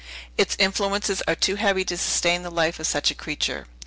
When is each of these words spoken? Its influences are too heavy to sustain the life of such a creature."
Its 0.35 0.55
influences 0.57 1.21
are 1.27 1.35
too 1.35 1.57
heavy 1.57 1.85
to 1.85 1.95
sustain 1.95 2.41
the 2.41 2.49
life 2.49 2.79
of 2.79 2.87
such 2.87 3.11
a 3.11 3.13
creature." 3.13 3.67